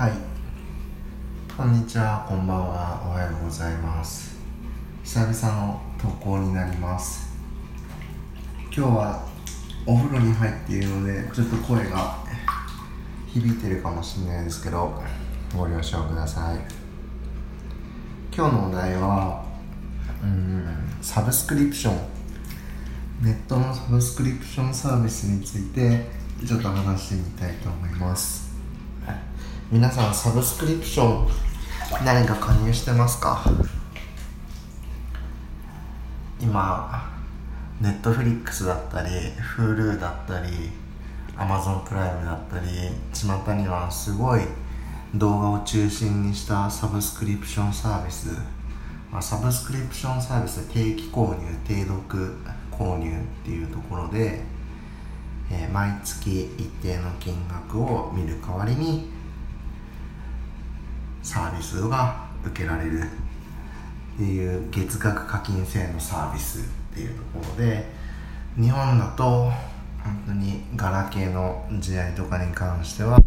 [0.00, 0.12] はい。
[1.54, 2.24] こんにちは。
[2.26, 3.02] こんばんは。
[3.06, 4.34] おはようございます。
[5.04, 7.36] 久々の投稿になります。
[8.62, 9.28] 今日は
[9.84, 12.16] お風呂に入っているのでちょっと声が
[13.26, 15.02] 響いてるかもしれないですけど
[15.54, 16.60] ご了承ください。
[18.34, 19.44] 今日のお題は
[20.22, 20.64] うん
[21.02, 21.98] サブスクリプション。
[23.20, 26.06] ネットのサブスクリプションサービスについて
[26.46, 28.49] ちょっと話してみたいと思います。
[29.72, 31.28] 皆さんサブスクリプション
[32.04, 33.40] 何か加入してますか？
[36.40, 37.08] 今
[37.80, 39.10] ネットフリックスだったり
[39.56, 40.70] Hulu だったり
[41.36, 42.66] Amazon プライムだったり
[43.12, 44.40] 巷にはすごい
[45.14, 48.30] 動画を中心にしたサブスクリプションサービス、
[49.12, 52.00] まあ、サブスクリプションサービス定期購入定読
[52.72, 53.12] 購入っ
[53.44, 54.42] ていうところで、
[55.48, 59.19] えー、毎月一定の金額を見る代わりに
[61.22, 63.06] サービスが受けられるっ
[64.16, 66.62] ていう月額課金制のサービスっ
[66.94, 67.84] ていうところで
[68.56, 69.50] 日本だと
[70.02, 73.20] 本当にガラケーの時代とかに関しては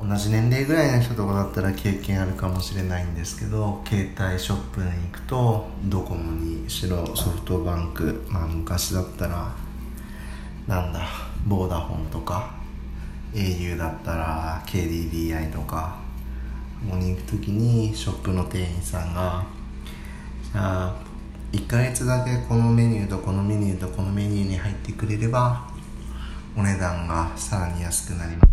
[0.00, 9.52] 同じ年齢ぐらいの人とかだったら経験あるかもしれないんですけど携帯ショップに行くとドコモにしろソフトバンクまあ昔だったら
[10.66, 11.06] なんだ
[11.46, 12.54] ボーダフォンとか
[13.32, 16.01] au だったら KDDI とか
[16.86, 19.44] モに行く時にショップの店員さんが
[20.52, 20.94] じゃあ
[21.52, 25.68] 1ヶ月だけこのメニューとこのメニューとこのメニューに入ってくれれば
[26.56, 28.51] お値段がさらに安くなります。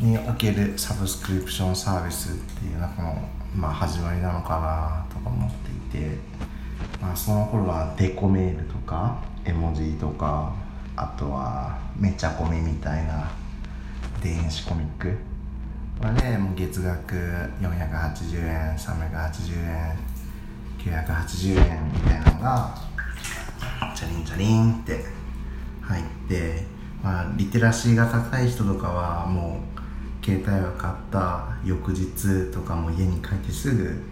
[0.00, 5.50] におけるサブスクリプションサービスっていうのがこのまあ、始まりなのかなとか思っ
[5.90, 6.16] ていて、
[7.00, 10.54] まあ、その頃はデコメールとか絵文字とか
[10.96, 13.30] あとはめちゃコミみたいな
[14.22, 15.16] 電子コミック。
[16.00, 17.14] はねもう月額
[17.60, 19.98] 480円380円
[20.78, 22.74] 980円みたいなのが
[23.94, 25.04] チャリンチャリンって
[25.82, 26.64] 入って
[27.02, 29.79] まあリテラシーが高い人とかはもう
[30.22, 34.02] 携帯を買った翌日とかも家に帰ってすぐ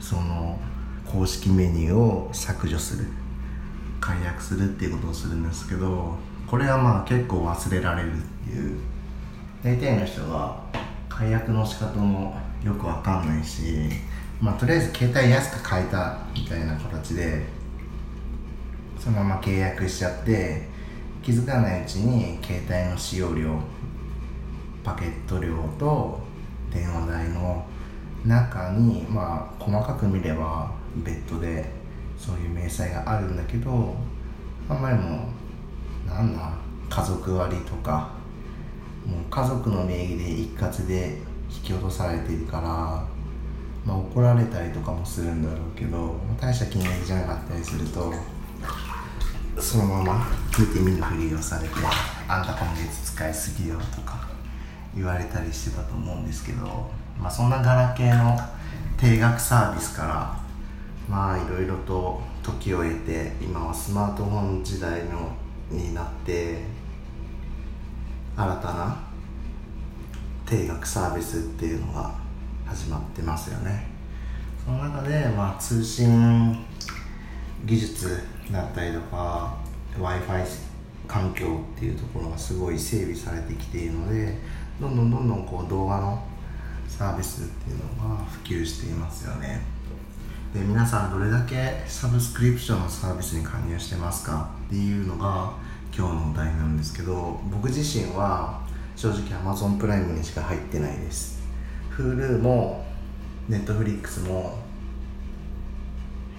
[0.00, 0.58] その
[1.10, 3.06] 公式メニューを削除する。
[4.00, 6.16] 解約するっていうことをするんですけど
[6.46, 8.78] これはまあ結構忘れられるっていう。
[9.62, 10.64] 大体の人は
[11.08, 12.34] 解約の仕方も
[12.64, 13.90] よくわかんないし
[14.40, 17.44] まあとりあえず携帯安く買えたみたいな形で
[18.98, 20.66] そのまま契約しちゃって
[21.22, 23.60] 気づかないうちに携帯の使用量
[24.82, 26.20] パケット量と
[26.72, 27.64] 電話代の
[28.24, 30.72] 中にまあ細かく見れば
[31.04, 31.64] 別途で
[32.18, 33.94] そういう明細があるんだけど
[34.68, 35.28] あんまりも
[36.06, 36.52] うなんだ
[36.88, 38.10] 家族割とか
[39.06, 41.18] もう家族の名義で一括で
[41.50, 42.62] 引き落とされてるから
[43.84, 48.12] まあ怒られたりとかもするんだろうけど大した金額じゃなかったりすると
[49.58, 50.26] そのまま
[50.58, 51.74] 見て見ぬふりをされて
[52.28, 54.29] あんた今月使いすぎよとか。
[54.94, 58.38] 言われたりしてたと思うんですけど、まあ、そんなガラケーの
[58.98, 60.40] 定額サービスから
[61.08, 65.32] まあいろいろと時を経て今はスマートフォン時代の
[65.70, 66.62] になって
[68.36, 68.96] 新たな
[70.46, 72.14] 定額サービスっていうのが
[72.66, 73.86] 始まってますよね。
[74.64, 76.56] その中で、まあ、通信
[77.64, 79.56] 技術だったりとか
[79.98, 80.44] w i f i
[81.06, 84.38] 環境っていうところがすごい整備されてきているので
[84.80, 86.22] どんどんどんどんこう動画の
[86.88, 89.60] サービスっていうのが普及していますよね。
[90.54, 94.50] で皆さんどれだけサブスクリプションのサービスに加入してますか？
[94.66, 95.52] っていうのが
[95.96, 98.60] 今日のお題なんですけど僕自身は
[98.96, 101.40] 正直 Amazon プライムにしか入ってないです。
[101.96, 102.84] Hulu も
[103.48, 104.58] Netflix も、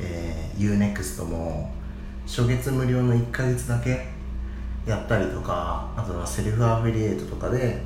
[0.00, 1.72] えー、Unext も
[2.26, 4.08] 初月無料の1ヶ月だけ
[4.86, 7.80] やったりとかあとはセルフアフィリエイトとかで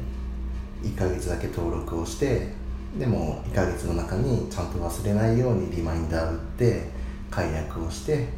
[0.82, 2.52] 1ヶ月だけ登録をして
[2.98, 6.88] でも1ヶ月の中にちゃんと忘れないようにリマインダー打って
[7.30, 8.28] 解約をして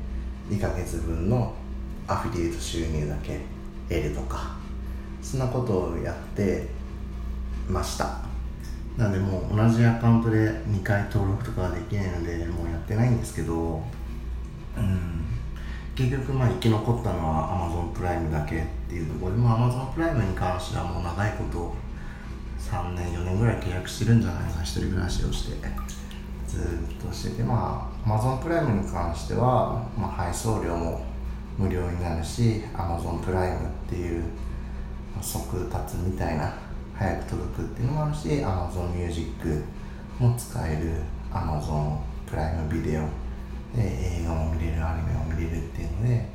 [0.49, 1.55] 2ヶ月分の
[2.07, 3.41] アフィリエイト収入だけ
[3.89, 4.57] 得るとか
[5.23, 6.67] そんなことをやって
[7.69, 8.31] ました。
[8.97, 13.83] なのでもう同じアカウントで2回登録とかはできないのでもうやってないんですけど
[14.77, 15.25] うん。
[15.95, 21.75] 結局まあ生き残ったのは Amazon プライムだけっていうところでも Amazon プライムに関してはもう長いこと
[22.61, 25.69] 3年4年ぐらい契約してるんじゃないかな一人暮らしをして
[26.47, 31.05] ずっとしててまあ Amazon プライムに関しては、まあ、配送料も
[31.57, 34.25] 無料になるし Amazon プライムっていう
[35.21, 36.55] 速達みたいな
[36.95, 39.65] 早く届くっていうのもあるし Amazon Music
[40.19, 41.03] も使える
[41.33, 41.99] Amazon
[42.29, 43.03] プライムビデオ
[43.77, 46.29] で映画も見れるアニメも見れるっていうので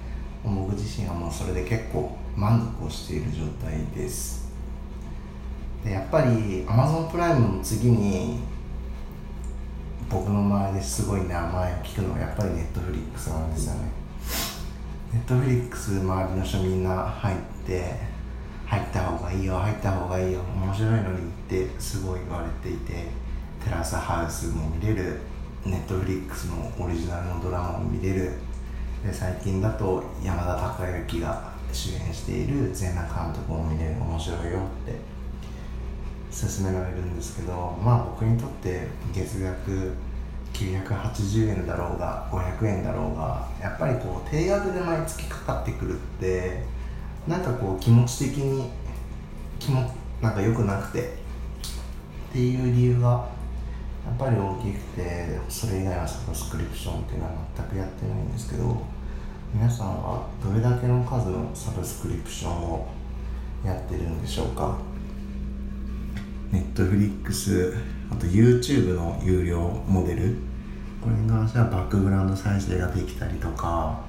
[0.44, 4.45] 僕自身はもうそれで結構満足をしている状態です。
[5.86, 8.40] でやっぱり Amazon プライムの次に
[10.10, 13.92] 僕の周りですごい名前を聞くのはやっぱり Netflix なんですよね。
[15.28, 17.38] Netflix 周りの人みんな入っ
[17.68, 18.00] て
[18.66, 22.94] 入った方がいいよ入った方がいいよ面白いのにってすごい言われていて
[23.64, 25.20] テラスハウスも見れる
[25.66, 28.32] ネットフリックスのオリジナルのドラマも見れる。
[29.06, 34.95] で最近だと山田孝之が主演している全裸監督も見れる面白いよって。
[36.46, 39.94] 勧められるんですけどまあ僕にとって月額
[40.54, 46.64] 980円だろうが500円だろうがやっぱりこう定額で毎月かかってくるって
[47.28, 48.70] なんかこう気持ち的に
[49.60, 51.00] 気もなんか良くなくて
[52.30, 53.28] っていう理由が
[54.06, 58.78] やっぱり大きくてそれ以外はサブスクリプションっていうのは全くやってないんですけど
[59.54, 62.88] 皆さんはどれだけの数のサブスクリプションを
[63.66, 64.78] やってるんでしょうか？
[66.52, 67.74] ネットフリックス
[68.12, 70.36] あと YouTube の有料モデル。
[71.02, 74.02] これに関してはバックグラウンド再生ができたりとか、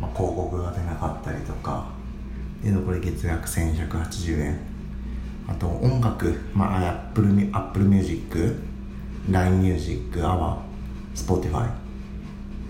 [0.00, 1.90] まあ、広告が出なかったりとか。
[2.60, 4.58] っていうのこれ月額1180円。
[5.48, 8.72] あと音楽、まあ、Apple, Apple Music
[9.30, 10.56] LINE Music、AWA、
[11.14, 11.70] Spotify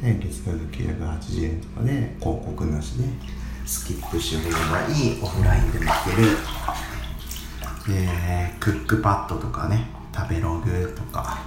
[0.03, 3.05] で月額980円とかで広告なしで
[3.65, 5.93] スキップしようがいオフラインで見てる。
[7.87, 8.08] で
[8.61, 11.38] クックパッドとかね食べログとか。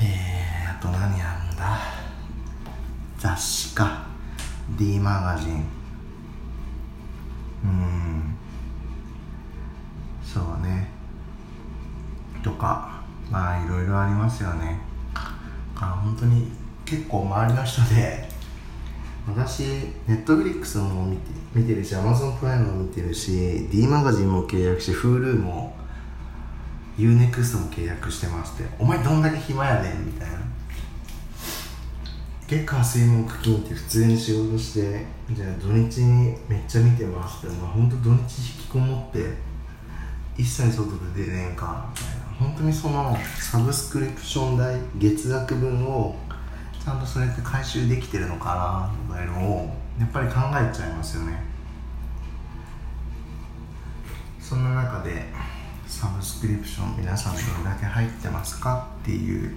[0.00, 1.78] えー、あと何あるんだ？
[3.18, 4.06] 雑誌か。
[4.76, 5.64] D マガジン。
[7.64, 8.36] うん。
[10.22, 10.88] そうね。
[12.42, 14.80] とかまあいろいろありますよね。
[15.74, 16.52] だから本当に
[16.84, 18.27] 結構周りの人で
[19.34, 19.60] 私
[20.06, 21.22] ネットフリックスも見て
[21.54, 25.76] 見てるしアマゾンプライムも見てるし D マガジンも契約して Hulu も
[26.98, 28.64] UNEXT も契約してまして。
[28.78, 30.38] お前どんだけ暇やねんみたいな。
[32.48, 37.56] 月火水木金って普通に仕事してじゃあ土日にめっちゃ見てますって。
[37.56, 39.34] まあ本当土日引きこもって
[40.36, 42.24] 一切外で出ねえかみたいな。
[42.38, 51.42] 本当にそのサブスクリプション代月額分をゃんとそれって回収できてるのかなとかいうのをやっぱり考えちゃいますよね。
[54.40, 55.26] そんな中で
[55.86, 59.54] サブスクリプション皆さんどれだけ入ってますかっていう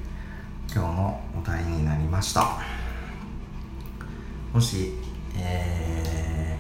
[0.74, 2.60] 今日のお題になりました。
[4.54, 4.94] もし、
[5.38, 6.60] え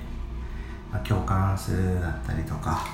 [0.89, 2.85] ーまあ、共感するだったりとか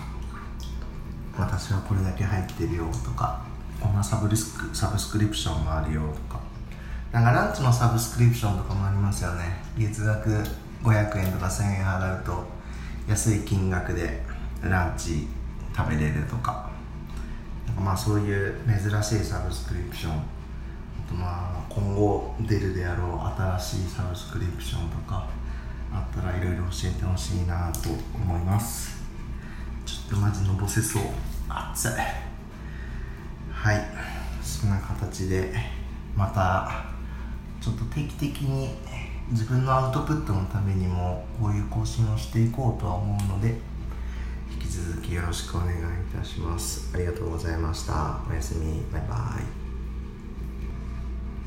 [1.38, 3.45] 私はこれだけ入ってるよとか
[3.80, 6.41] こんなサブリスクサブスクリプションもあるよとか
[7.12, 9.63] なんかランチのサブスクリプションとかもありますよね。
[9.77, 10.30] 月額
[10.83, 12.45] 500円とか1000円払うと
[13.07, 14.24] 安い金額で
[14.62, 15.27] ランチ
[15.75, 16.69] 食べれるとか。
[17.65, 20.14] なんかまあそういう珍しいサブスクリプション。
[20.14, 20.18] あ
[21.07, 25.28] とまあ今後出るであろう新しいサブスクリプションとか。
[25.90, 29.02] あったらいろいろ教えてほしいなと思います。
[29.85, 31.04] ちょっとマジのぼせそう。
[31.47, 31.92] 熱い。
[33.52, 33.85] はい。
[34.44, 35.54] そんな形で
[36.16, 36.96] また
[37.68, 38.69] ちょっと定期的に
[39.31, 43.59] 自分のアウトプットのためにもこういう更新をしていこうとは思うので
[44.50, 45.81] 引き続きよろしくお願いい
[46.18, 46.95] たします。
[46.95, 48.21] ありがとうございました。
[48.30, 48.81] おやすみ。
[48.90, 49.16] バイバ
[49.64, 49.67] イ。